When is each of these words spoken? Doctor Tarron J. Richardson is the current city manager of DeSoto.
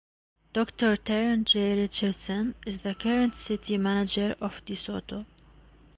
Doctor 0.55 0.97
Tarron 0.97 1.45
J. 1.45 1.75
Richardson 1.79 2.55
is 2.65 2.79
the 2.81 2.95
current 2.95 3.37
city 3.37 3.77
manager 3.77 4.35
of 4.41 4.53
DeSoto. 4.65 5.27